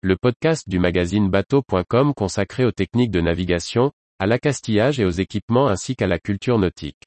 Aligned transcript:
le 0.00 0.16
podcast 0.16 0.68
du 0.68 0.78
magazine 0.78 1.28
bateau.com 1.28 2.14
consacré 2.14 2.64
aux 2.64 2.70
techniques 2.70 3.10
de 3.10 3.20
navigation, 3.20 3.90
à 4.20 4.26
l'accastillage 4.26 5.00
et 5.00 5.04
aux 5.04 5.10
équipements 5.10 5.66
ainsi 5.66 5.96
qu'à 5.96 6.06
la 6.06 6.20
culture 6.20 6.56
nautique. 6.56 7.02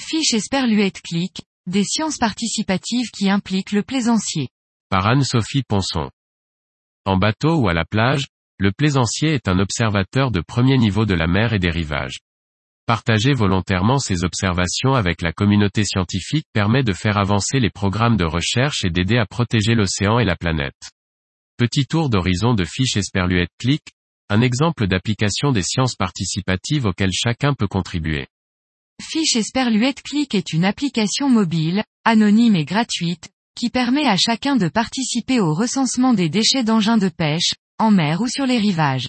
Fiche 0.00 0.34
Esperluette 0.34 1.00
Click, 1.00 1.42
des 1.66 1.84
sciences 1.84 2.18
participatives 2.18 3.10
qui 3.12 3.30
impliquent 3.30 3.70
le 3.70 3.84
plaisancier. 3.84 4.48
Par 4.88 5.06
Anne-Sophie 5.06 5.62
Ponson. 5.62 6.10
En 7.04 7.18
bateau 7.18 7.56
ou 7.60 7.68
à 7.68 7.72
la 7.72 7.84
plage, 7.84 8.26
le 8.58 8.72
plaisancier 8.72 9.34
est 9.34 9.48
un 9.48 9.58
observateur 9.58 10.30
de 10.30 10.40
premier 10.40 10.78
niveau 10.78 11.06
de 11.06 11.14
la 11.14 11.26
mer 11.26 11.52
et 11.52 11.58
des 11.58 11.70
rivages. 11.70 12.18
Partager 12.86 13.32
volontairement 13.32 13.98
ses 13.98 14.24
observations 14.24 14.94
avec 14.94 15.22
la 15.22 15.32
communauté 15.32 15.84
scientifique 15.84 16.46
permet 16.52 16.82
de 16.82 16.92
faire 16.92 17.16
avancer 17.16 17.58
les 17.58 17.70
programmes 17.70 18.16
de 18.16 18.24
recherche 18.24 18.84
et 18.84 18.90
d'aider 18.90 19.16
à 19.16 19.26
protéger 19.26 19.74
l'océan 19.74 20.18
et 20.18 20.24
la 20.24 20.36
planète. 20.36 20.90
Petit 21.56 21.86
tour 21.86 22.10
d'horizon 22.10 22.54
de 22.54 22.64
fiche 22.64 22.96
Esperluette 22.96 23.50
Click, 23.58 23.82
un 24.28 24.40
exemple 24.40 24.86
d'application 24.86 25.50
des 25.50 25.62
sciences 25.62 25.96
participatives 25.96 26.86
auxquelles 26.86 27.12
chacun 27.12 27.54
peut 27.54 27.68
contribuer. 27.68 28.26
Fiche 29.02 29.36
Esperluette 29.36 30.02
Click 30.02 30.34
est 30.34 30.52
une 30.52 30.64
application 30.64 31.28
mobile, 31.28 31.82
anonyme 32.04 32.56
et 32.56 32.64
gratuite, 32.64 33.30
qui 33.56 33.70
permet 33.70 34.06
à 34.06 34.16
chacun 34.16 34.56
de 34.56 34.68
participer 34.68 35.40
au 35.40 35.54
recensement 35.54 36.12
des 36.12 36.28
déchets 36.28 36.64
d'engins 36.64 36.98
de 36.98 37.08
pêche, 37.08 37.54
en 37.78 37.90
mer 37.90 38.20
ou 38.20 38.28
sur 38.28 38.46
les 38.46 38.58
rivages. 38.58 39.08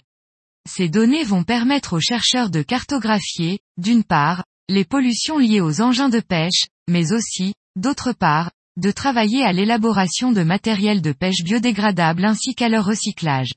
Ces 0.67 0.89
données 0.89 1.23
vont 1.23 1.43
permettre 1.43 1.93
aux 1.93 1.99
chercheurs 1.99 2.49
de 2.49 2.61
cartographier, 2.61 3.59
d'une 3.77 4.03
part, 4.03 4.43
les 4.67 4.85
pollutions 4.85 5.37
liées 5.37 5.61
aux 5.61 5.81
engins 5.81 6.09
de 6.09 6.19
pêche, 6.19 6.67
mais 6.89 7.13
aussi, 7.13 7.53
d'autre 7.75 8.13
part, 8.13 8.51
de 8.77 8.91
travailler 8.91 9.43
à 9.43 9.53
l'élaboration 9.53 10.31
de 10.31 10.43
matériel 10.43 11.01
de 11.01 11.11
pêche 11.11 11.43
biodégradable 11.43 12.25
ainsi 12.25 12.55
qu'à 12.55 12.67
leur 12.67 12.85
recyclage. 12.85 13.53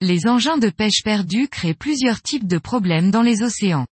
Les 0.00 0.26
engins 0.26 0.58
de 0.58 0.68
pêche 0.68 1.02
perdus 1.02 1.48
créent 1.48 1.74
plusieurs 1.74 2.22
types 2.22 2.46
de 2.46 2.58
problèmes 2.58 3.10
dans 3.10 3.22
les 3.22 3.42
océans. 3.42 3.86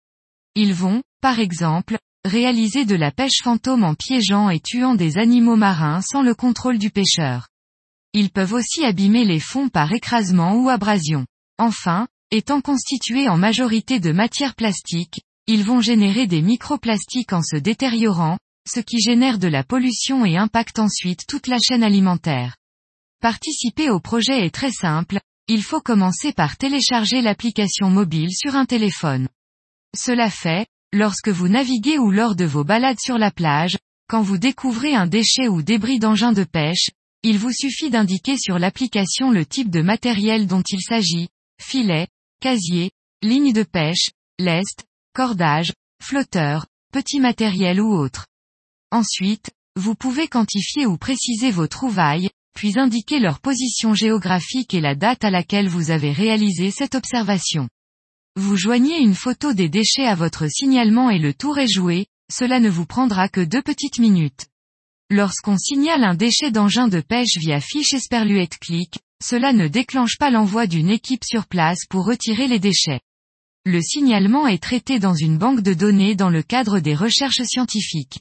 Ils 0.55 0.75
vont, 0.75 1.03
par 1.21 1.39
exemple, 1.39 1.99
réaliser 2.25 2.85
de 2.85 2.97
la 2.97 3.11
pêche 3.11 3.43
fantôme 3.43 3.85
en 3.85 3.95
piégeant 3.95 4.51
et 4.51 4.61
tuant 4.61 4.95
des 4.95 5.19
animaux 5.19 5.57
marins 5.57 6.01
sans 6.03 6.23
le 6.23 6.35
contrôle 6.35 6.79
du 6.79 6.91
pêcheur. 6.91 7.50
Ils 8.13 8.31
peuvent 8.31 8.55
aussi 8.55 8.85
abîmer 8.85 9.25
les 9.25 9.41
fonds 9.41 9.69
par 9.69 9.93
écrasement 9.93 10.55
ou 10.55 10.69
abrasion. 10.69 11.27
Enfin, 11.59 12.09
étant 12.31 12.61
constitués 12.61 13.29
en 13.29 13.37
majorité 13.37 14.01
de 14.01 14.13
matière 14.13 14.55
plastique, 14.55 15.21
ils 15.47 15.65
vont 15.65 15.81
générer 15.81 16.27
des 16.27 16.43
microplastiques 16.43 17.33
en 17.33 17.43
se 17.43 17.57
détériorant, 17.57 18.39
ce 18.69 18.81
qui 18.81 19.01
génère 19.01 19.39
de 19.39 19.49
la 19.49 19.65
pollution 19.65 20.25
et 20.25 20.37
impacte 20.37 20.79
ensuite 20.79 21.27
toute 21.29 21.47
la 21.47 21.59
chaîne 21.59 21.83
alimentaire. 21.83 22.57
Participer 23.21 23.91
au 23.91 24.01
projet 24.01 24.45
est 24.45 24.55
très 24.55 24.71
simple, 24.71 25.21
il 25.49 25.63
faut 25.63 25.81
commencer 25.81 26.33
par 26.33 26.57
télécharger 26.57 27.23
l'application 27.23 27.91
mobile 27.91 28.31
sur 28.33 28.55
un 28.57 28.65
téléphone. 28.65 29.29
Cela 29.97 30.31
fait, 30.31 30.67
lorsque 30.93 31.29
vous 31.29 31.49
naviguez 31.49 31.99
ou 31.99 32.11
lors 32.11 32.37
de 32.37 32.45
vos 32.45 32.65
balades 32.65 33.01
sur 33.01 33.19
la 33.19 33.31
plage, 33.31 33.77
quand 34.09 34.23
vous 34.23 34.39
découvrez 34.39 34.95
un 34.95 35.07
déchet 35.07 35.49
ou 35.49 35.63
débris 35.63 35.99
d'engin 35.99 36.33
de 36.33 36.45
pêche, 36.45 36.91
il 37.23 37.39
vous 37.39 37.53
suffit 37.53 37.91
d'indiquer 37.91 38.37
sur 38.39 38.59
l'application 38.59 39.31
le 39.31 39.45
type 39.45 39.71
de 39.71 39.83
matériel 39.83 40.47
dont 40.47 40.63
il 40.71 40.81
s'agit, 40.81 41.29
filet, 41.61 42.09
casier, 42.41 42.91
ligne 43.23 43.53
de 43.53 43.63
pêche, 43.63 44.11
lest, 44.39 44.85
cordage, 45.15 45.73
flotteur, 46.03 46.67
petit 46.93 47.21
matériel 47.21 47.81
ou 47.81 47.93
autre. 47.93 48.27
Ensuite, 48.91 49.51
vous 49.77 49.95
pouvez 49.95 50.29
quantifier 50.29 50.87
ou 50.87 50.97
préciser 50.97 51.51
vos 51.51 51.69
trouvailles, 51.69 52.31
puis 52.55 52.79
indiquer 52.79 53.21
leur 53.21 53.41
position 53.41 53.95
géographique 53.95 54.75
et 54.75 54.81
la 54.81 54.95
date 54.95 55.25
à 55.25 55.31
laquelle 55.31 55.69
vous 55.69 55.91
avez 55.91 56.13
réalisé 56.13 56.71
cette 56.71 56.95
observation. 56.95 57.69
Vous 58.37 58.57
joignez 58.57 58.99
une 58.99 59.15
photo 59.15 59.53
des 59.53 59.69
déchets 59.69 60.07
à 60.07 60.15
votre 60.15 60.49
signalement 60.49 61.11
et 61.11 61.19
le 61.19 61.35
tour 61.35 61.59
est 61.59 61.71
joué, 61.71 62.07
cela 62.33 62.61
ne 62.61 62.71
vous 62.71 62.87
prendra 62.87 63.29
que 63.29 63.41
deux 63.41 63.63
petites 63.63 63.99
minutes. 63.99 64.47
Lorsqu'on 65.13 65.59
signale 65.59 66.05
un 66.05 66.15
déchet 66.15 66.53
d'engin 66.53 66.87
de 66.87 67.01
pêche 67.01 67.37
via 67.37 67.61
fiche 67.61 67.95
Esperluette 67.95 68.59
Click, 68.59 69.01
cela 69.21 69.53
ne 69.53 69.67
déclenche 69.67 70.17
pas 70.17 70.31
l'envoi 70.31 70.69
d'une 70.69 70.89
équipe 70.89 71.25
sur 71.25 71.49
place 71.49 71.81
pour 71.91 72.07
retirer 72.07 72.47
les 72.47 72.61
déchets. 72.61 73.01
Le 73.67 73.83
signalement 73.83 74.47
est 74.47 74.63
traité 74.63 75.01
dans 75.01 75.15
une 75.15 75.37
banque 75.37 75.63
de 75.63 75.75
données 75.75 76.15
dans 76.15 76.31
le 76.31 76.45
cadre 76.45 76.79
des 76.79 76.95
recherches 76.95 77.43
scientifiques. 77.43 78.21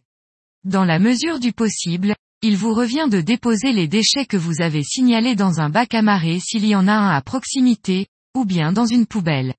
Dans 0.63 0.83
la 0.83 0.97
mesure 0.97 1.39
du 1.39 1.53
possible, 1.53 2.15
il 2.41 2.57
vous 2.57 2.73
revient 2.73 3.07
de 3.07 3.21
déposer 3.21 3.71
les 3.71 3.87
déchets 3.87 4.25
que 4.25 4.35
vous 4.35 4.59
avez 4.59 4.83
signalés 4.83 5.35
dans 5.35 5.59
un 5.59 5.69
bac 5.69 5.93
à 5.93 6.01
marée 6.01 6.39
s'il 6.39 6.65
y 6.65 6.75
en 6.75 6.87
a 6.87 6.93
un 6.93 7.15
à 7.15 7.21
proximité, 7.21 8.07
ou 8.35 8.45
bien 8.45 8.71
dans 8.73 8.87
une 8.87 9.05
poubelle. 9.05 9.53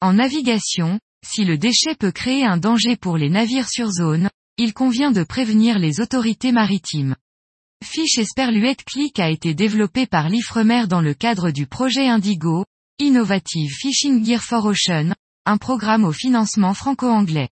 En 0.00 0.14
navigation, 0.14 0.98
si 1.22 1.44
le 1.44 1.58
déchet 1.58 1.96
peut 1.96 2.12
créer 2.12 2.46
un 2.46 2.56
danger 2.56 2.96
pour 2.96 3.18
les 3.18 3.28
navires 3.28 3.68
sur 3.68 3.90
zone, 3.90 4.30
il 4.62 4.74
convient 4.74 5.10
de 5.10 5.24
prévenir 5.24 5.80
les 5.80 6.00
autorités 6.00 6.52
maritimes. 6.52 7.16
Fiche 7.82 8.18
Esperluette 8.18 8.84
Click 8.84 9.18
a 9.18 9.28
été 9.28 9.54
développé 9.54 10.06
par 10.06 10.28
l'IFREMER 10.28 10.86
dans 10.86 11.00
le 11.00 11.14
cadre 11.14 11.50
du 11.50 11.66
projet 11.66 12.06
Indigo, 12.06 12.64
Innovative 13.00 13.72
Fishing 13.72 14.24
Gear 14.24 14.40
for 14.40 14.64
Ocean, 14.66 15.14
un 15.46 15.58
programme 15.58 16.04
au 16.04 16.12
financement 16.12 16.74
franco-anglais. 16.74 17.48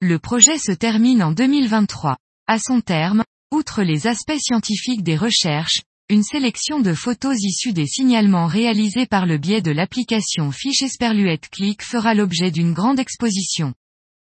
Le 0.00 0.18
projet 0.18 0.58
se 0.58 0.72
termine 0.72 1.22
en 1.22 1.30
2023. 1.30 2.16
À 2.48 2.58
son 2.58 2.80
terme, 2.80 3.22
outre 3.52 3.84
les 3.84 4.08
aspects 4.08 4.40
scientifiques 4.40 5.04
des 5.04 5.16
recherches, 5.16 5.82
une 6.08 6.24
sélection 6.24 6.80
de 6.80 6.94
photos 6.94 7.36
issues 7.44 7.72
des 7.72 7.86
signalements 7.86 8.48
réalisés 8.48 9.06
par 9.06 9.24
le 9.24 9.38
biais 9.38 9.62
de 9.62 9.70
l'application 9.70 10.50
Fiche 10.50 10.82
Esperluette 10.82 11.48
Click 11.48 11.84
fera 11.84 12.14
l'objet 12.14 12.50
d'une 12.50 12.72
grande 12.72 12.98
exposition. 12.98 13.72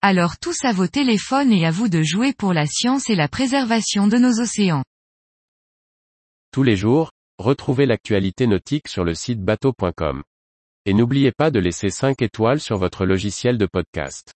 Alors 0.04 0.36
tous 0.36 0.64
à 0.64 0.72
vos 0.72 0.88
téléphones 0.88 1.52
et 1.52 1.64
à 1.64 1.70
vous 1.70 1.88
de 1.88 2.02
jouer 2.02 2.32
pour 2.32 2.52
la 2.52 2.66
science 2.66 3.08
et 3.08 3.14
la 3.14 3.28
préservation 3.28 4.08
de 4.08 4.18
nos 4.18 4.40
océans. 4.40 4.82
Tous 6.50 6.64
les 6.64 6.74
jours, 6.74 7.12
retrouvez 7.38 7.86
l'actualité 7.86 8.48
nautique 8.48 8.88
sur 8.88 9.04
le 9.04 9.14
site 9.14 9.40
bateau.com. 9.40 10.24
Et 10.86 10.92
n'oubliez 10.92 11.30
pas 11.30 11.52
de 11.52 11.60
laisser 11.60 11.88
5 11.88 12.20
étoiles 12.20 12.58
sur 12.58 12.78
votre 12.78 13.06
logiciel 13.06 13.58
de 13.58 13.66
podcast. 13.66 14.32